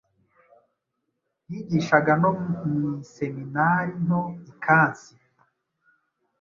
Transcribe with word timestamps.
Yigishaga 1.51 2.13
no 2.21 2.31
mu 2.39 2.51
Iseminari 3.03 3.93
nto 4.05 4.21
i 4.51 4.53
Kansi. 4.63 5.13